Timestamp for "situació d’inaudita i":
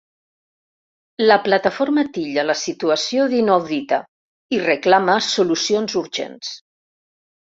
2.61-4.61